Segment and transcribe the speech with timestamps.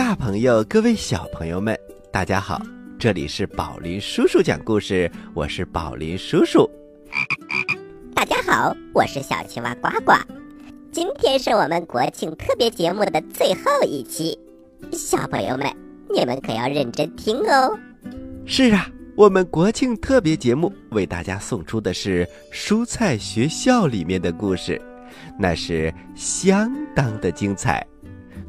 [0.00, 1.78] 大朋友，各位小朋友们，
[2.10, 2.58] 大家好！
[2.98, 6.68] 这里是宝林叔叔讲故事，我是宝林叔叔。
[8.14, 10.14] 大家好，我是小青蛙呱呱。
[10.90, 14.36] 今天是我们国庆特别节目的最后一期，
[14.90, 15.70] 小朋友们，
[16.08, 17.78] 你们可要认真听哦。
[18.46, 24.80] 是啊，我们国庆特别节目为大家送出的是蔬菜学校里面的故事，
[25.38, 27.86] 那是相当的精彩。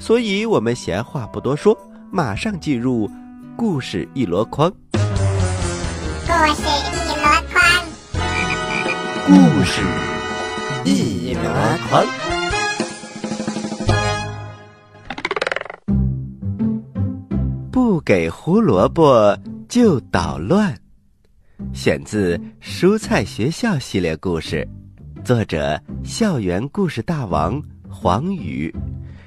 [0.02, 1.78] 所以，我们闲话不多说，
[2.10, 3.08] 马上进入
[3.56, 4.68] 故事一箩筐。
[4.92, 4.98] 故
[6.56, 7.62] 事一箩筐，
[9.28, 9.84] 故事
[10.86, 11.44] 一箩
[11.88, 12.04] 筐。
[17.72, 19.38] 不给胡萝卜
[19.70, 20.76] 就捣乱，
[21.74, 24.68] 选自《蔬菜学校》系列故事，
[25.24, 28.74] 作者：校园故事大王黄宇。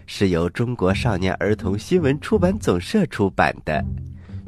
[0.07, 3.83] 是由中国少年儿童新闻出版总社出版的，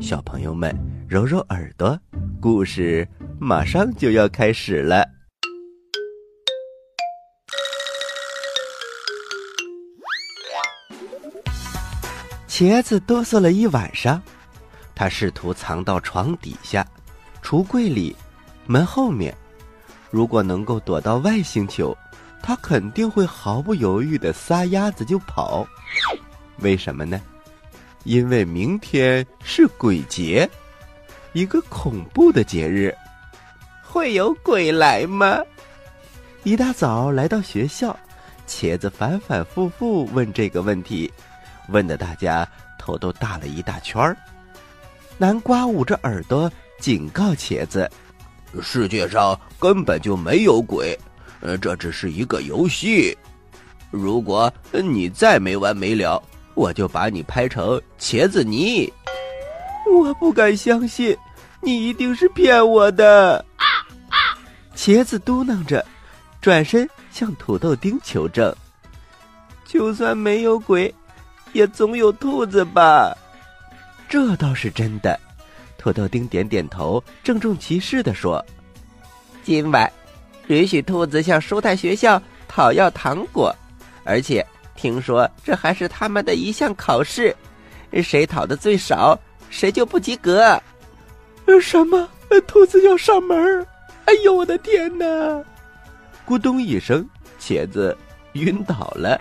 [0.01, 0.75] 小朋友们
[1.09, 1.99] 揉揉耳朵，
[2.41, 3.06] 故事
[3.39, 5.05] 马上就要开始了。
[12.47, 14.22] 茄子哆嗦了一晚上，
[14.95, 16.87] 他试图藏到床底下、
[17.43, 18.15] 橱柜里、
[18.66, 19.34] 门后面。
[20.11, 21.97] 如果能够躲到外星球。
[22.47, 25.67] 他肯定会毫不犹豫的撒丫子就跑，
[26.59, 27.21] 为什么呢？
[28.05, 30.49] 因为明天是鬼节，
[31.33, 32.95] 一个恐怖的节日，
[33.83, 35.41] 会有鬼来吗？
[36.45, 37.99] 一大早来到学校，
[38.47, 41.13] 茄子反反复复问这个问题，
[41.71, 44.17] 问的大家头都大了一大圈儿。
[45.19, 47.91] 南瓜捂着耳朵警告茄子
[48.63, 50.97] ：“世界上根本就没有鬼。”
[51.41, 53.16] 呃，这只是一个游戏。
[53.91, 56.22] 如果你再没完没了，
[56.54, 58.92] 我就把你拍成茄子泥。
[59.91, 61.16] 我不敢相信，
[61.62, 63.44] 你一定是骗我的。
[64.74, 65.84] 茄子嘟囔着，
[66.41, 68.54] 转身向土豆丁求证
[69.64, 70.92] ：“就算没有鬼，
[71.53, 73.16] 也总有兔子吧？”
[74.08, 75.18] 这倒是真的。
[75.78, 78.44] 土豆丁点点头，郑重其事地说
[79.44, 79.91] ：“今晚。”
[80.49, 83.55] 允许兔子向蔬菜学校讨要糖果，
[84.05, 87.34] 而且听说这还是他们的一项考试，
[88.03, 89.19] 谁讨的最少，
[89.51, 90.61] 谁就不及格。
[91.61, 92.09] 什么？
[92.47, 93.67] 兔子要上门？
[94.05, 95.05] 哎呦，我的天哪！
[96.27, 97.09] 咕咚一声，
[97.41, 97.97] 茄子
[98.33, 99.21] 晕倒了。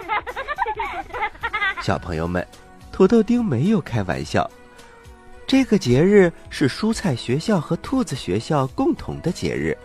[1.81, 2.45] 小朋友们，
[2.91, 4.49] 土豆丁没有开玩笑，
[5.47, 9.77] 这个节日是蔬菜学校和兔子学校共同的节日。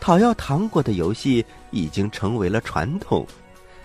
[0.00, 3.26] 讨要糖果的游戏已经成为了传统，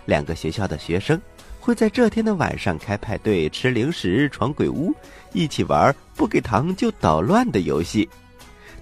[0.05, 1.19] 两个学校的学生
[1.59, 4.93] 会在这天的晚上开派对、吃零食、闯鬼屋，
[5.33, 8.07] 一起玩不给糖就捣乱的游戏。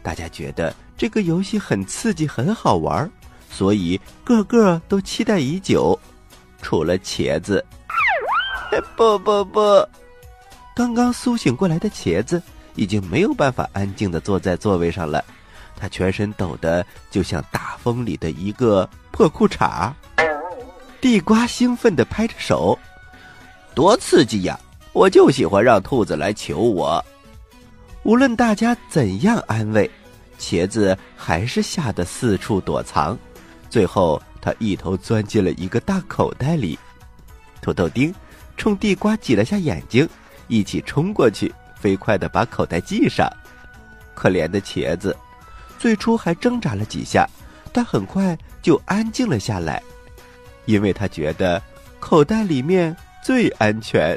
[0.03, 3.09] 大家觉得这个游戏很刺激、很好玩，
[3.49, 5.97] 所以个个都期待已久。
[6.61, 7.63] 除了茄子，
[8.95, 9.59] 不不不，
[10.75, 12.41] 刚刚苏醒过来的茄子
[12.75, 15.23] 已经没有办法安静的坐在座位上了。
[15.81, 19.91] 他全身抖得就像大风里的一个破裤衩。
[21.01, 22.77] 地瓜兴奋地拍着手
[23.73, 24.59] ：“多刺激呀！
[24.93, 27.03] 我就喜欢让兔子来求我。”
[28.03, 29.89] 无论大家怎样安慰，
[30.39, 33.17] 茄子还是吓得四处躲藏。
[33.67, 36.77] 最后，他一头钻进了一个大口袋里。
[37.59, 38.13] 土豆丁
[38.55, 40.07] 冲地瓜挤了下眼睛，
[40.47, 43.27] 一起冲过去，飞快地把口袋系上。
[44.13, 45.17] 可怜的茄子。
[45.81, 47.27] 最初还挣扎了几下，
[47.73, 49.81] 但很快就安静了下来，
[50.65, 51.59] 因为他觉得
[51.99, 54.15] 口袋里面最安全。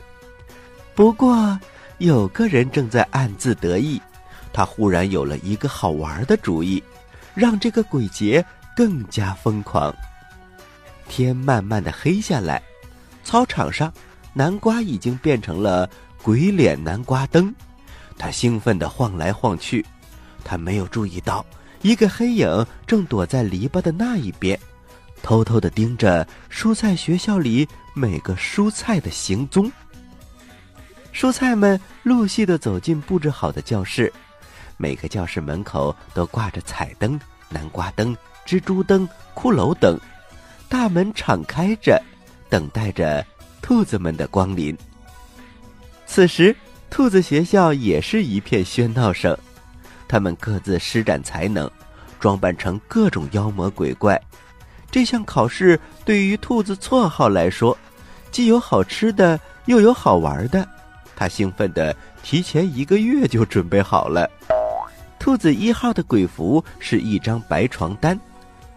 [0.94, 1.58] 不过，
[1.96, 3.98] 有个人正在暗自得意，
[4.52, 6.84] 他忽然有了一个好玩的主意，
[7.34, 8.44] 让这个鬼节
[8.76, 9.90] 更加疯狂。
[11.08, 12.62] 天慢慢的黑下来，
[13.24, 13.90] 操场上，
[14.34, 15.88] 南瓜已经变成了
[16.22, 17.54] 鬼脸南瓜灯，
[18.18, 19.82] 他兴奋的晃来晃去。
[20.44, 21.44] 他没有注意到，
[21.82, 24.58] 一个黑影正躲在篱笆的那一边，
[25.22, 29.70] 偷偷的盯着蔬菜学校里每个蔬菜的行踪。
[31.12, 34.12] 蔬菜们陆续的走进布置好的教室，
[34.76, 37.18] 每个教室门口都挂着彩灯、
[37.48, 39.98] 南瓜灯、蜘蛛灯、骷髅灯，
[40.68, 42.02] 大门敞开着，
[42.50, 43.24] 等待着
[43.62, 44.76] 兔子们的光临。
[46.04, 46.54] 此时，
[46.90, 49.36] 兔子学校也是一片喧闹声。
[50.08, 51.70] 他们各自施展才能，
[52.20, 54.20] 装扮成各种妖魔鬼怪。
[54.90, 57.76] 这项考试对于兔子绰号来说，
[58.30, 60.66] 既有好吃的，又有好玩的，
[61.16, 64.30] 他兴奋的提前一个月就准备好了。
[65.18, 68.18] 兔子一号的鬼服是一张白床单，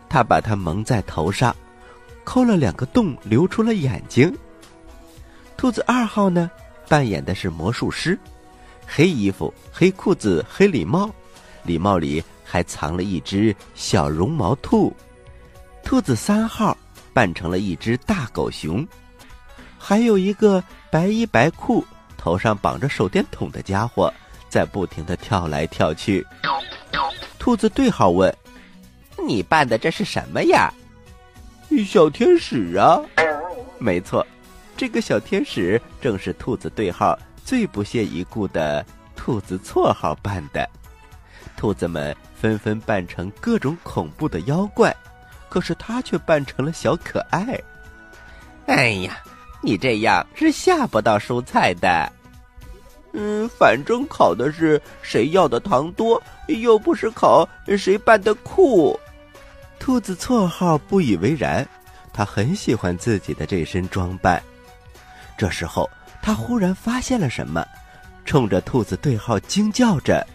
[0.07, 1.55] 他把它蒙在头上，
[2.23, 4.33] 抠了两个洞，留出了眼睛。
[5.57, 6.49] 兔子二号呢，
[6.87, 8.17] 扮演的是魔术师，
[8.87, 11.13] 黑衣服、黑裤子、黑礼帽，
[11.63, 14.95] 礼帽里还藏了一只小绒毛兔。
[15.83, 16.75] 兔子三号
[17.13, 18.87] 扮成了一只大狗熊，
[19.77, 21.85] 还有一个白衣白裤、
[22.17, 24.11] 头上绑着手电筒的家伙，
[24.49, 26.25] 在不停的跳来跳去。
[27.37, 28.33] 兔子对号问
[29.27, 30.73] ：“你扮的这是什么呀
[31.85, 32.99] ？”“小天使啊
[33.77, 34.25] ！”“没错。”
[34.75, 37.17] 这个小天使正是兔子对号
[37.47, 38.85] 最不屑一顾的
[39.15, 40.69] 兔子绰号扮的，
[41.55, 44.93] 兔子们纷纷扮成各种恐怖的妖怪，
[45.47, 47.57] 可是他却扮成了小可爱。
[48.65, 49.19] 哎呀，
[49.61, 52.11] 你这样是下不到蔬菜的。
[53.13, 57.47] 嗯，反正考的是谁要的糖多，又不是考
[57.77, 58.99] 谁扮的酷。
[59.79, 61.65] 兔子绰号不以为然，
[62.11, 64.43] 他很喜欢自己的这身装扮。
[65.37, 65.89] 这时候，
[66.21, 67.65] 他忽然发现了什么，
[68.25, 70.25] 冲着兔子对号惊叫着：“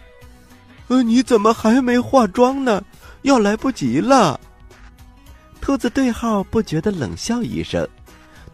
[0.89, 2.83] 呃，你怎么还没化妆呢？
[3.21, 4.39] 要来不及了！”
[5.61, 7.87] 兔子对号不觉得冷笑一声，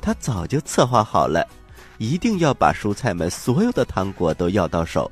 [0.02, 1.48] 他早就策划好了，
[1.98, 5.10] 一定要把蔬菜们所有的糖果都要到手，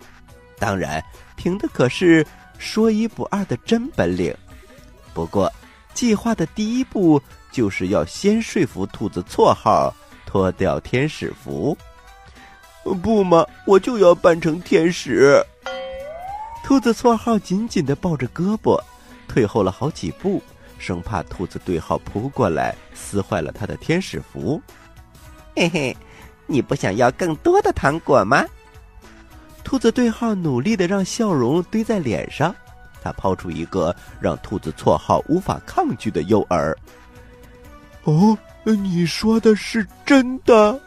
[0.59, 1.03] 当然
[1.35, 2.25] 凭的可是
[2.57, 4.35] 说一不二的真本领。
[5.13, 5.51] 不过，
[5.93, 7.19] 计划的第一步
[7.51, 9.93] 就是要先说服兔子错号。
[10.27, 11.75] 脱掉天使服，
[12.93, 15.41] 不嘛，我就要扮成天使。
[16.63, 18.79] 兔子错号紧紧的抱着胳膊，
[19.27, 20.41] 退后了好几步，
[20.77, 24.61] 生怕兔子对号扑过来撕坏了他的天使服。
[25.55, 25.95] 嘿嘿，
[26.45, 28.45] 你不想要更多的糖果吗？
[29.63, 32.55] 兔子对号努力的让笑容堆在脸上，
[33.01, 36.75] 他抛出一个让兔子错号无法抗拒的诱饵。
[38.03, 38.37] 哦。
[38.69, 40.77] 你说的是真的？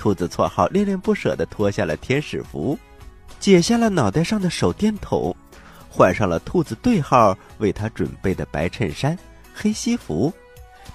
[0.00, 2.78] 兔子绰号恋恋不舍的脱下了天使服，
[3.38, 5.36] 解下了脑袋上的手电筒，
[5.90, 9.14] 换上了兔子对号为他准备的白衬衫、
[9.54, 10.32] 黑西服。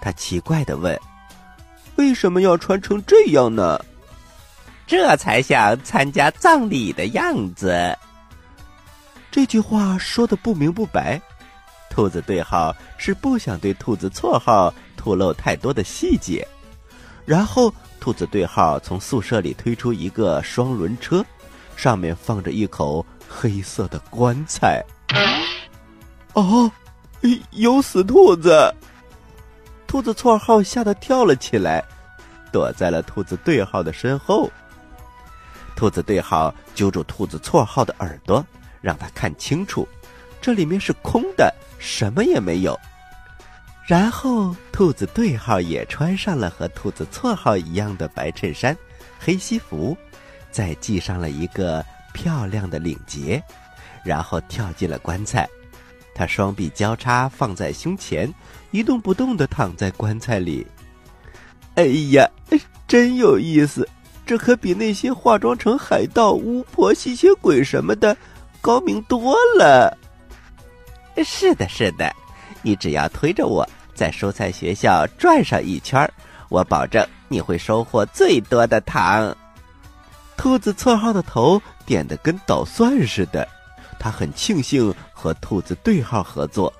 [0.01, 0.99] 他奇怪的问
[1.97, 3.79] ：“为什么要穿成这样呢？”
[4.87, 7.95] 这才像参加葬礼的样子。
[9.29, 11.21] 这句话说的不明不白。
[11.91, 14.73] 兔子对号是不想对兔子错号。
[14.97, 16.47] 透露太多的细节，
[17.23, 21.25] 然后兔子对号从宿舍里推出一个双轮车，
[21.75, 24.83] 上面放着一口黑色的棺材。
[26.33, 26.71] 哦，
[27.51, 28.73] 有死兔子！
[29.87, 31.83] 兔子错号吓得跳了起来，
[32.51, 34.51] 躲在了兔子对号的身后。
[35.75, 38.45] 兔子对号揪住兔子错号的耳朵，
[38.81, 39.87] 让他看清楚，
[40.39, 42.79] 这里面是空的，什么也没有。
[43.87, 48.75] 然后，兔子对号也穿上了和兔子错号一样的白衬衫、
[49.19, 49.95] 黑西服，
[50.49, 53.41] 再系上了一个漂亮的领结，
[54.03, 55.47] 然后跳进了棺材。
[56.15, 58.33] 他双臂交叉放在胸前，
[58.71, 60.65] 一动不动的躺在棺材里。
[61.75, 62.27] 哎呀，
[62.87, 63.87] 真有意思！
[64.25, 68.17] 这可比那些化妆成海盗、巫婆、吸血鬼什么的
[68.61, 69.95] 高明多了。
[71.23, 72.11] 是的，是的。
[72.65, 76.11] 你只要推着我在蔬菜学校转上一圈
[76.49, 79.37] 我保证你会收获最多的糖。
[80.35, 83.47] 兔子错号的头点得跟捣蒜似的，
[83.99, 86.73] 他很庆幸和兔子对号合作。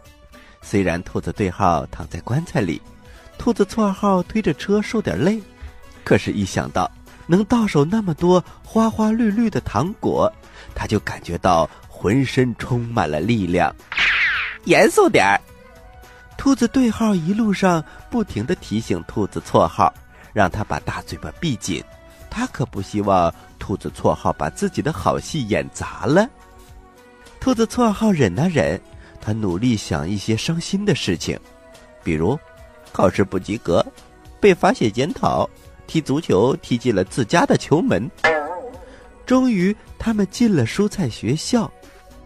[0.64, 2.82] 虽然兔子对号躺在棺材里，
[3.38, 5.40] 兔子错号推着车受点累，
[6.04, 6.90] 可是，一想到
[7.28, 10.32] 能到手那么多花花绿绿的糖果，
[10.74, 13.74] 他就感觉到浑身充满了力量。
[14.64, 15.40] 严肃点儿。
[16.46, 19.92] 兔子对号一路上不停的提醒兔子错号，
[20.32, 21.84] 让他把大嘴巴闭紧，
[22.30, 26.30] 他可不希望兔子错号把自己的好戏演砸了。
[27.40, 28.80] 兔子错号忍啊忍，
[29.20, 31.36] 他努力想一些伤心的事情，
[32.04, 32.38] 比如
[32.92, 33.84] 考试不及格，
[34.40, 35.50] 被罚写检讨，
[35.88, 38.08] 踢足球踢进了自家的球门。
[39.26, 41.72] 终于，他们进了蔬菜学校，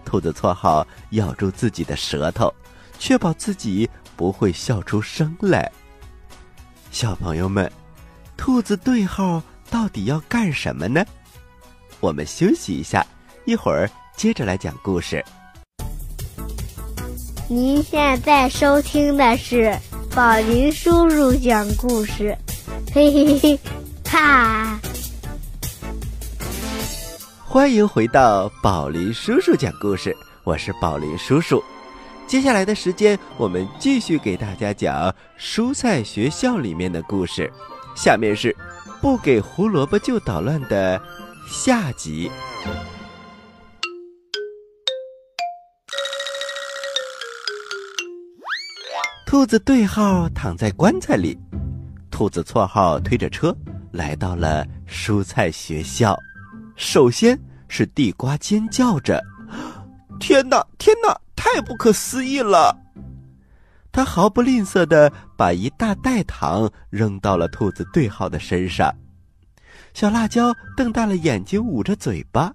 [0.03, 2.53] 兔子错号咬住自己的舌头。
[3.01, 5.71] 确保自己不会笑出声来。
[6.91, 7.71] 小朋友们，
[8.35, 11.05] 兔子对号到底要干什么呢？
[12.01, 13.05] 我们休息一下，
[13.45, 15.23] 一会儿接着来讲故事。
[17.47, 19.73] 您现在收听的是
[20.13, 22.37] 宝林叔叔讲故事，
[22.93, 23.59] 嘿嘿嘿，
[24.03, 24.77] 哈。
[27.45, 31.63] 欢迎回到宝林叔叔讲故事，我是宝林叔叔。
[32.29, 37.51] 接下来的时间，我们继续给大家讲蔬菜学校里面的故事。
[37.95, 38.55] 下面是
[39.01, 41.01] 不给胡萝卜就捣乱的
[41.47, 42.29] 下集。
[49.25, 51.35] 兔子对号躺在棺材里，
[52.11, 53.51] 兔子错号推着车
[53.91, 56.15] 来到了蔬菜学校。
[56.75, 57.35] 首先
[57.67, 59.19] 是地瓜尖叫着
[60.19, 62.75] ：“天哪，天哪，太不可思议了！”
[63.91, 68.93] 他毫不吝啬的把一大袋糖扔到了兔子对号的身上。
[69.93, 72.53] 小辣椒瞪大了眼睛，捂着嘴巴，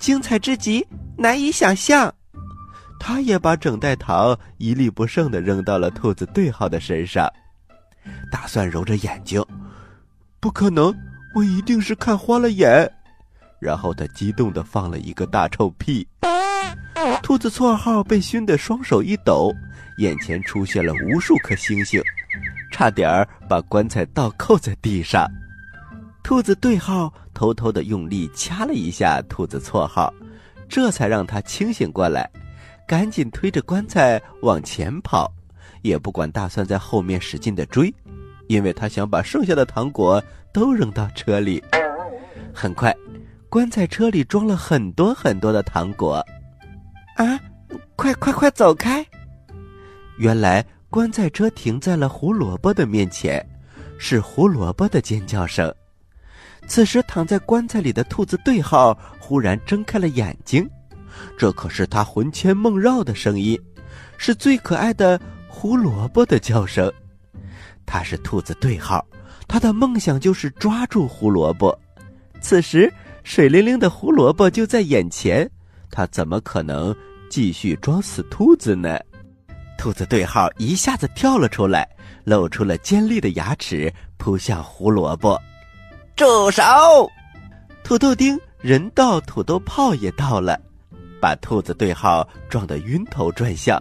[0.00, 0.84] 精彩之极，
[1.16, 2.12] 难以想象。
[2.98, 7.28] 他也把整袋糖一粒不剩的扔到了兔子对号的身上。
[8.30, 9.44] 打算揉着眼睛
[10.40, 10.92] ：“不可能，
[11.36, 12.92] 我一定是看花了眼。”
[13.60, 16.06] 然后他激动的放了一个大臭屁，
[17.22, 19.54] 兔子绰号被熏得双手一抖，
[19.98, 22.02] 眼前出现了无数颗星星，
[22.70, 25.26] 差点儿把棺材倒扣在地上。
[26.22, 30.12] 兔子对号偷偷地用力掐了一下兔子绰号，
[30.68, 32.28] 这才让他清醒过来，
[32.88, 35.32] 赶紧推着棺材往前跑，
[35.82, 37.92] 也不管大蒜在后面使劲地追，
[38.48, 41.62] 因为他想把剩下的糖果都扔到车里。
[42.52, 42.92] 很快。
[43.48, 46.24] 棺材车里装了很多很多的糖果，
[47.16, 47.40] 啊！
[47.96, 49.04] 快快快走开！
[50.18, 53.44] 原来棺材车停在了胡萝卜的面前，
[53.98, 55.72] 是胡萝卜的尖叫声。
[56.66, 60.68] 此时躺在棺材里的兔子对号忽然睁开了眼睛，
[61.38, 63.58] 这可是他魂牵梦绕的声音，
[64.16, 66.92] 是最可爱的胡萝卜的叫声。
[67.86, 69.06] 他是兔子对号，
[69.46, 71.78] 他的梦想就是抓住胡萝卜。
[72.40, 72.92] 此时。
[73.24, 75.48] 水灵灵的胡萝卜就在眼前，
[75.92, 76.92] 他怎么可能
[77.30, 78.98] 继续装死兔子呢？
[79.78, 81.88] 兔子对号一下子跳了出来，
[82.24, 85.38] 露出了尖利的牙齿，扑向胡萝卜。
[86.16, 86.62] 住手！
[87.84, 90.58] 土豆丁、人到土豆炮也到了，
[91.20, 93.80] 把兔子对号撞得晕头转向。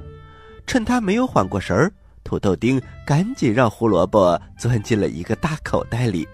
[0.68, 1.92] 趁他没有缓过神儿，
[2.24, 6.28] 土豆丁赶紧让胡萝卜钻进了一个大口袋里。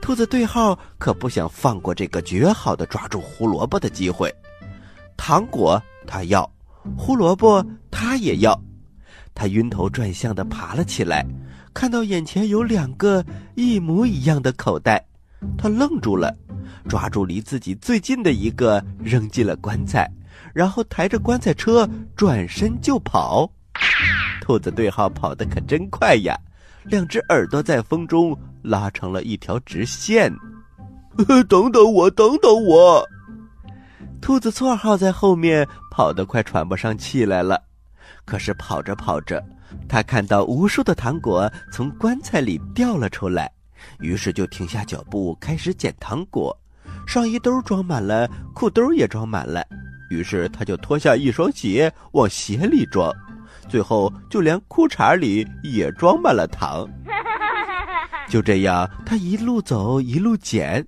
[0.00, 4.34] 兔子对号可不想放过这个绝好的抓住胡萝卜的机会，
[5.24, 6.50] 糖果他要，
[6.98, 8.60] 胡萝卜他也要。
[9.32, 11.24] 他晕头转向的爬了起来，
[11.72, 13.24] 看到眼前有两个
[13.54, 15.00] 一模一样的口袋，
[15.56, 16.36] 他愣住了，
[16.88, 20.10] 抓住离自己最近的一个扔进了棺材，
[20.52, 23.48] 然后抬着棺材车转身就跑。
[24.40, 26.36] 兔子对号跑得可真快呀！
[26.82, 30.34] 两只耳朵在风中拉成了一条直线。
[31.48, 33.08] 等等我，等等我！
[34.22, 37.60] 兔子绰号在后面跑得快喘不上气来了。
[38.24, 39.44] 可是跑着跑着，
[39.88, 43.50] 他看到无数的糖果从棺材里掉了出来，
[43.98, 46.56] 于是就停下脚步开始捡糖果。
[47.04, 49.66] 上衣兜装满了，裤兜也装满了，
[50.08, 53.12] 于是他就脱下一双鞋往鞋里装。
[53.68, 56.88] 最后，就连裤衩里也装满了糖。
[58.30, 60.86] 就这样，他一路走一路捡，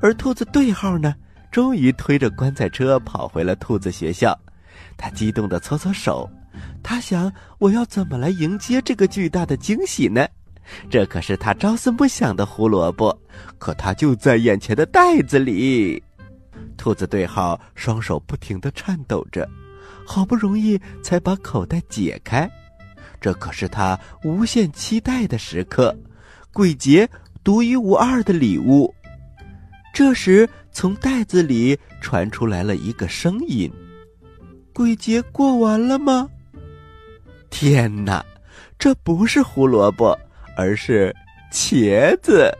[0.00, 1.14] 而兔子对号呢，
[1.50, 4.38] 终于推着棺材车跑回了兔子学校。
[4.96, 6.28] 他激动地搓搓手，
[6.82, 10.26] 他想：我要怎么来迎接这个巨大的惊喜呢？
[10.90, 13.16] 这可是他朝思暮想的胡萝卜，
[13.58, 16.02] 可它就在眼前的袋子里。
[16.76, 19.48] 兔子对号双手不停地颤抖着。
[20.06, 22.50] 好不容易才把口袋解开，
[23.20, 25.94] 这可是他无限期待的时刻，
[26.52, 27.08] 鬼节
[27.44, 28.94] 独一无二的礼物。
[29.92, 33.68] 这时，从袋子里传出来了一个声音
[34.72, 36.30] ：“鬼节过完了吗？”
[37.50, 38.24] 天哪，
[38.78, 40.16] 这不是胡萝卜，
[40.56, 41.12] 而是
[41.52, 42.56] 茄子！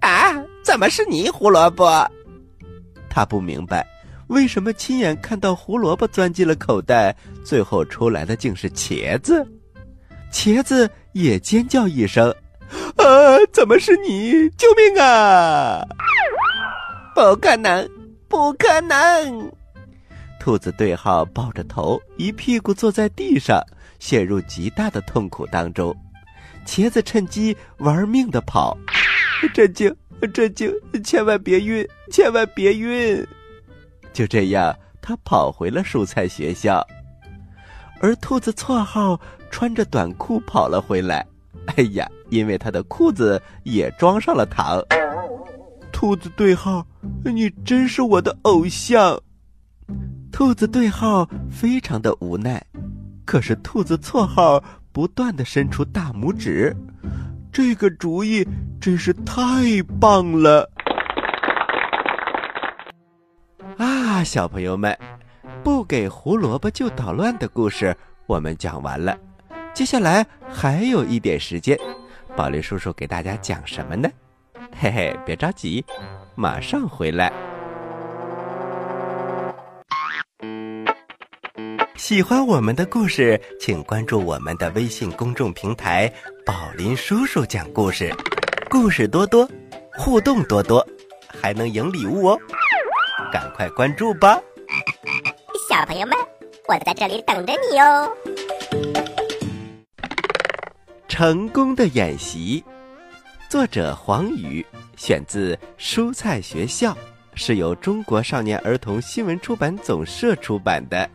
[0.00, 0.32] 啊，
[0.64, 2.10] 怎么是你胡萝卜？
[3.10, 3.86] 他不明白。
[4.28, 9.46] 为什么亲眼看到胡萝卜钻进了口袋，最后出来的竟是茄子？
[10.32, 12.34] 茄子也尖叫一声
[12.96, 14.48] ：“啊，怎么是你？
[14.56, 15.86] 救命啊！”
[17.14, 17.88] 不可能，
[18.28, 19.52] 不可能！
[20.38, 23.62] 兔子对号抱着头，一屁股坐在地上，
[23.98, 25.94] 陷入极大的痛苦当中。
[26.64, 28.76] 茄子趁机玩命的跑
[29.52, 29.94] ：“震惊，
[30.32, 30.72] 震惊，
[31.04, 33.26] 千万别晕，千万别晕！”
[34.12, 36.86] 就这样，他跑回了蔬菜学校，
[38.00, 41.26] 而兔子绰号穿着短裤跑了回来。
[41.76, 44.82] 哎呀，因为他的裤子也装上了糖。
[46.00, 46.86] 兔子对号，
[47.22, 49.20] 你真是我的偶像。
[50.32, 52.64] 兔子对号非常的无奈，
[53.26, 56.74] 可是兔子错号不断的伸出大拇指，
[57.52, 58.48] 这个主意
[58.80, 59.44] 真是太
[60.00, 60.70] 棒了！
[63.76, 64.98] 啊，小朋友们，
[65.62, 67.94] 不给胡萝卜就捣乱的故事
[68.26, 69.14] 我们讲完了，
[69.74, 71.78] 接下来还有一点时间，
[72.34, 74.08] 宝莉叔叔给大家讲什么呢？
[74.76, 75.84] 嘿嘿，别着急，
[76.34, 77.32] 马上回来。
[81.96, 86.10] 喜欢我们的故事，请关注我们的微信公众平台
[86.46, 88.12] “宝林叔叔讲故事”，
[88.70, 89.48] 故事多多，
[89.94, 90.86] 互动多多，
[91.28, 92.40] 还能赢礼物哦！
[93.30, 94.40] 赶快关注吧，
[95.68, 96.16] 小朋友们，
[96.66, 98.10] 我在这里等着你哦。
[101.06, 102.64] 成功的演习，
[103.50, 104.64] 作者黄宇，
[104.96, 106.92] 选自《蔬菜学校》，
[107.34, 111.10] 是由中国少年儿童新闻出版总社出版的。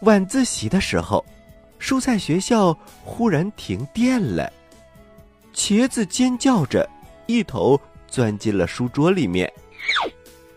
[0.00, 1.24] 晚自习的时候，
[1.78, 4.52] 蔬菜学校忽然停电了。
[5.54, 6.90] 茄子尖叫着，
[7.26, 9.48] 一头钻进了书桌里面。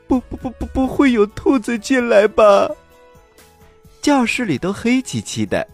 [0.08, 2.68] 不不不不，不会有兔子进来吧？
[4.02, 5.68] 教室里都黑漆漆的，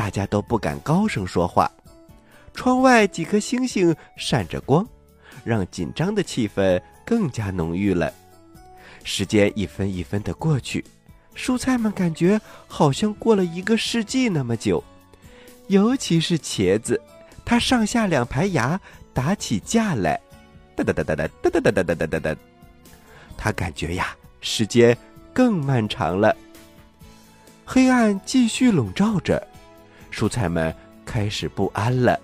[0.00, 1.70] 大家都不敢高声说话。
[2.54, 4.88] 窗外几颗星星闪着光，
[5.44, 8.10] 让紧张的气氛更加浓郁了。
[9.04, 10.82] 时间一分一分的过去。
[11.36, 14.82] 蔬菜们感觉好像过了一个世纪那么久，
[15.66, 16.98] 尤其是茄子，
[17.44, 18.80] 它上下两排牙
[19.12, 20.18] 打起架来，
[20.74, 22.36] 哒哒哒哒哒哒哒哒哒哒哒哒，
[23.36, 24.96] 它感觉呀，时间
[25.34, 26.34] 更漫长了。
[27.66, 29.46] 黑暗继续笼罩着，
[30.10, 32.18] 蔬菜们开始不安了。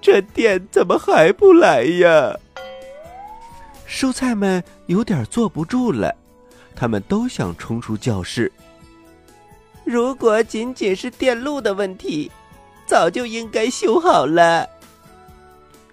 [0.00, 2.36] 这电怎么还不来呀？
[3.86, 6.14] 蔬菜们有点坐不住了。
[6.74, 8.50] 他们都想冲出教室。
[9.84, 12.30] 如果仅仅是电路的问题，
[12.86, 14.68] 早就应该修好了。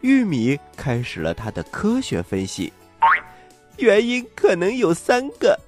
[0.02, 2.72] 玉米开始了他的科学分析，
[3.78, 5.60] 原因可能有三个：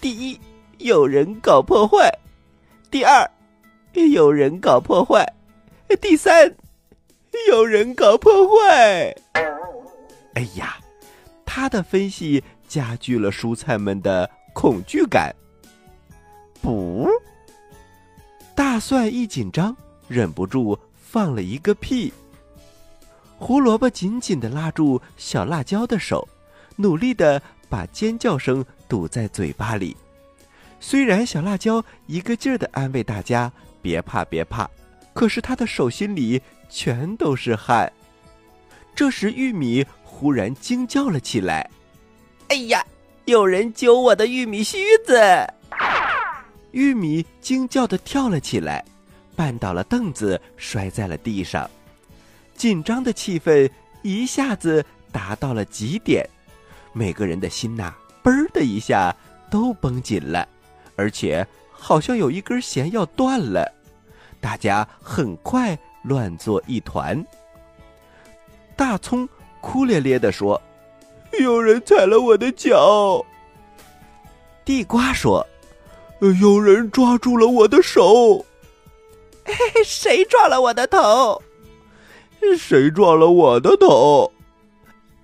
[0.00, 0.38] 第一，
[0.78, 2.08] 有人搞破坏；
[2.90, 3.28] 第二，
[4.12, 5.24] 有人搞破坏；
[6.00, 6.54] 第三，
[7.48, 9.14] 有人搞破坏。
[10.34, 10.76] 哎呀，
[11.44, 14.30] 他的分析加剧了蔬菜们的。
[14.56, 15.36] 恐惧感。
[16.62, 17.06] 不，
[18.54, 19.76] 大蒜一紧张，
[20.08, 22.10] 忍不住放了一个屁。
[23.36, 26.26] 胡萝卜紧紧的拉住小辣椒的手，
[26.76, 29.94] 努力的把尖叫声堵在嘴巴里。
[30.80, 34.68] 虽然小辣椒一个劲儿的安慰大家别怕别怕，
[35.12, 37.92] 可是他的手心里全都是汗。
[38.94, 41.68] 这时，玉米忽然惊叫了起来
[42.48, 42.84] ：“哎呀！”
[43.26, 45.20] 有人揪我的玉米须子，
[46.70, 48.84] 玉米惊叫的跳了起来，
[49.36, 51.68] 绊倒了凳子，摔在了地上。
[52.54, 53.68] 紧张的气氛
[54.02, 56.24] 一下子达到了极点，
[56.92, 59.12] 每个人的心呐，嘣儿的一下
[59.50, 60.48] 都绷紧了，
[60.94, 61.44] 而且
[61.78, 63.70] 好像有一根弦要断了。
[64.40, 67.24] 大家很快乱作一团。
[68.74, 69.28] 大葱
[69.60, 70.60] 哭咧咧的说。
[71.40, 73.24] 有人踩了我的脚。
[74.64, 75.46] 地瓜说
[76.40, 78.44] ：“有人抓住了我的手。
[79.84, 81.42] ”谁撞了我的头？
[82.58, 84.32] 谁撞了我的头？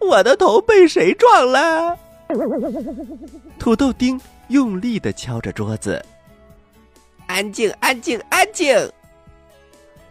[0.01, 1.97] 我的头被谁撞了？
[3.59, 6.05] 土豆丁用力的敲着桌子。
[7.33, 8.93] 安静，安静，安静。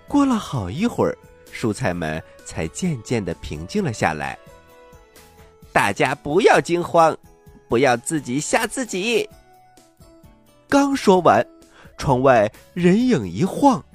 [0.08, 1.16] 过了好一会儿，
[1.54, 4.36] 蔬菜们才渐渐的平静了下来。
[5.72, 7.16] 大家不要惊慌，
[7.70, 9.30] 不要自己吓自己。
[10.68, 11.46] 刚说完，
[11.96, 13.86] 窗外人影一晃，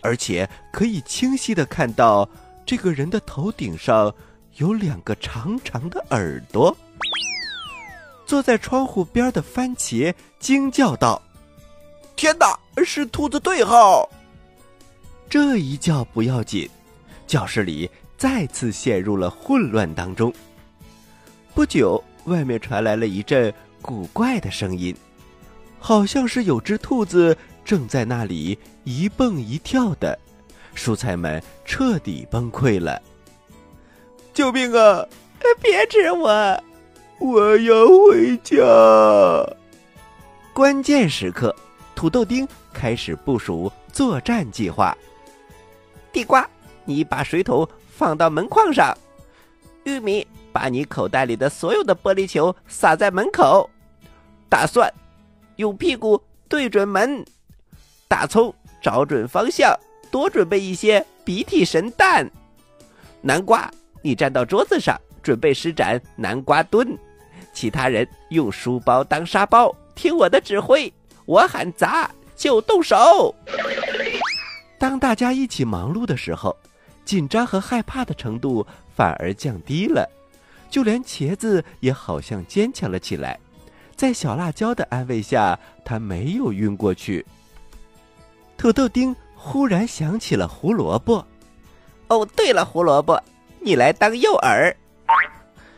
[0.00, 2.28] 而且可以清晰的看到
[2.64, 4.14] 这个人的头顶上
[4.58, 6.74] 有两个长长的耳朵。
[8.24, 11.20] 坐在窗户边的番茄惊叫道
[12.14, 14.08] ：“天哪，是兔子对号！”
[15.28, 16.68] 这一叫不要紧，
[17.26, 20.32] 教室里再次陷入了混乱当中。
[21.54, 24.94] 不久，外面传来了一阵古怪的声音，
[25.78, 30.18] 好像是有只兔子正在那里一蹦一跳的。
[30.74, 33.00] 蔬菜们彻底崩溃了！
[34.34, 35.06] 救命啊！
[35.62, 36.62] 别吃我，
[37.18, 38.62] 我要回家。
[40.52, 41.54] 关键时刻，
[41.94, 44.94] 土豆丁开始部署作战计划。
[46.12, 46.46] 地瓜，
[46.84, 48.94] 你把水桶放到门框上。
[49.84, 53.70] 玉米，把你口袋里的所有的玻璃球撒在门口。
[54.50, 54.92] 大蒜，
[55.56, 57.24] 用屁股对准门。
[58.06, 59.74] 大葱，找准方向，
[60.10, 62.30] 多准备一些鼻涕神蛋。
[63.22, 63.70] 南瓜，
[64.02, 66.96] 你站到桌子上，准备施展南瓜蹲。
[67.54, 70.92] 其他人用书包当沙包，听我的指挥，
[71.24, 73.34] 我喊砸就动手。
[74.78, 76.54] 当大家一起忙碌的时候，
[77.04, 80.08] 紧张和害怕的程度反而降低了，
[80.68, 83.38] 就连茄子也好像坚强了起来。
[83.96, 87.24] 在小辣椒的安慰下，他没有晕过去。
[88.58, 91.26] 土豆丁忽然想起了胡萝卜。
[92.08, 93.18] 哦，对了，胡萝卜，
[93.60, 94.74] 你来当诱饵。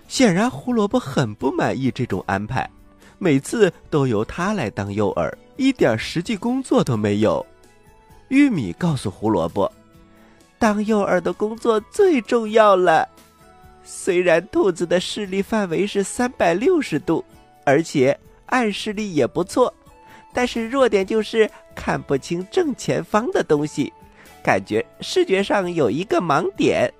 [0.08, 2.68] 显然，胡萝卜很不满意这种安排，
[3.18, 7.44] 每次都由他来当诱饵，一点实际工作都没有。
[8.28, 9.70] 玉米告诉胡萝卜
[10.58, 13.06] ：“当诱饵的工作最重要了。
[13.84, 17.22] 虽然兔子的视力范围是三百六十度，
[17.64, 19.72] 而且暗视力也不错，
[20.32, 23.92] 但是弱点就是看不清正前方的东西，
[24.42, 26.90] 感觉视觉上有一个盲点。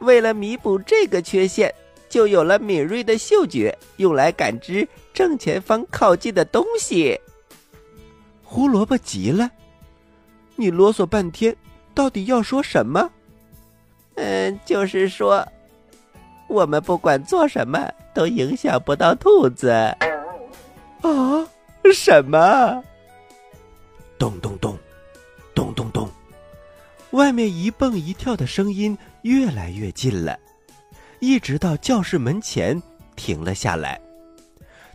[0.00, 1.72] 为了弥补这个缺陷。”
[2.08, 7.20] 就有了敏锐的嗅觉，用来感知正前方靠近的东西。
[8.48, 9.50] 胡萝卜急了
[10.54, 11.54] ：“你啰嗦半天，
[11.92, 13.10] 到底要说什么
[14.14, 15.46] ？”“嗯，就是说，
[16.46, 19.68] 我们不管做什么都影响不到兔子。
[21.02, 21.46] ”“啊？
[21.92, 22.82] 什么
[24.16, 24.78] ？”“咚咚咚，
[25.52, 26.08] 咚咚咚！”
[27.10, 30.38] 外面一蹦一跳的声音越来越近了。
[31.18, 32.80] 一直到教室门前
[33.16, 34.00] 停了下来。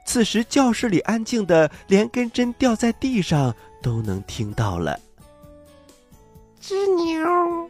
[0.05, 4.99] 此时教室里安静的，连根针掉在地上都能听到了。
[6.61, 7.69] 吱扭，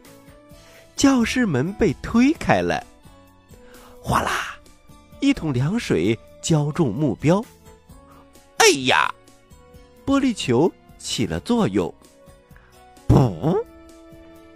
[0.96, 2.84] 教室门被推开了。
[4.02, 4.56] 哗啦，
[5.20, 7.44] 一桶凉水浇中目标。
[8.58, 9.12] 哎呀，
[10.04, 11.92] 玻璃球起了作用。
[13.08, 13.56] 噗，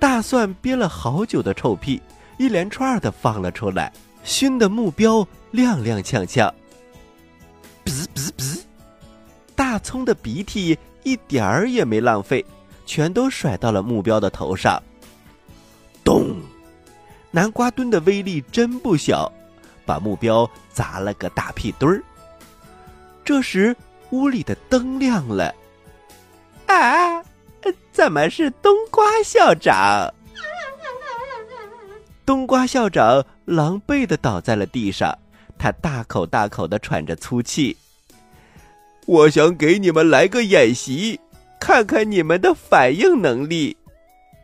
[0.01, 2.03] 大蒜憋了好久的臭屁。
[2.39, 3.91] 一连串的放了出来，
[4.23, 6.53] 熏的目标踉踉跄跄。
[7.87, 8.61] 噗噗噗！
[9.55, 12.45] 大葱的鼻涕一点儿也没浪费，
[12.85, 14.83] 全都甩到了目标的头上。
[16.05, 16.37] 咚！
[17.31, 19.33] 南瓜墩的威力真不小，
[19.87, 22.03] 把目标砸了个大屁墩儿。
[23.25, 23.75] 这时
[24.11, 25.55] 屋里的灯亮了。
[26.67, 27.23] 啊！
[27.93, 30.13] 怎么是冬瓜校长？
[32.25, 35.17] 冬瓜校长狼狈的倒在了地上，
[35.59, 37.77] 他大口大口的喘着粗气。
[39.07, 41.21] 我想给你们来个演习，
[41.61, 43.77] 看看你们的反应能力。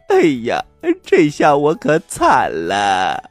[0.08, 0.64] 哎呀，
[1.02, 3.30] 这下我可惨了。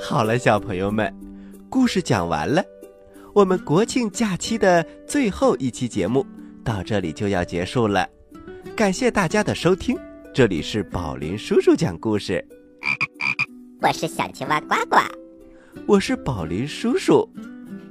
[0.00, 1.12] 好了，小朋友们，
[1.68, 2.64] 故事讲完了，
[3.34, 6.24] 我们国庆假期的最后一期节目
[6.64, 8.08] 到这里就要结束了，
[8.74, 9.96] 感谢大家的收听。
[10.32, 12.44] 这里是宝林叔叔讲故事，
[13.82, 14.98] 我是小青蛙呱呱，
[15.86, 17.26] 我是宝林叔叔。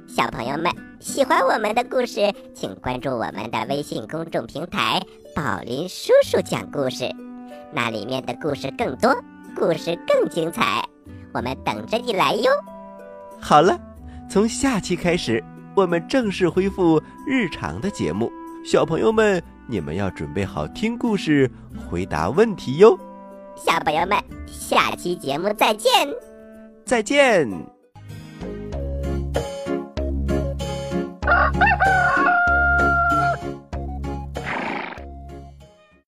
[0.06, 5.02] 小朋友们喜欢我们的故事，请关注我们的微信公众平台
[5.34, 7.12] “宝林叔叔讲故事”，
[7.74, 9.12] 那里面的故事更多，
[9.56, 10.84] 故事更精彩，
[11.34, 12.52] 我们等着你来哟。
[13.40, 13.76] 好了，
[14.30, 15.42] 从下期开始，
[15.74, 18.30] 我们正式恢复日常的节目，
[18.64, 19.42] 小朋友们。
[19.66, 21.48] 你们要准备好听故事、
[21.88, 22.98] 回答问题哟，
[23.64, 25.90] 小朋友们下期节目再见。
[26.86, 27.46] 再见。